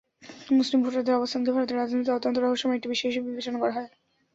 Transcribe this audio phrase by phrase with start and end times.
[0.51, 3.89] মুসলিম ভোটারদের অবস্থানকে ভারতের রাজনীতিতে অত্যন্ত রহস্যময় একটি বিষয় হিসেবে বিবেচনা করা হয়।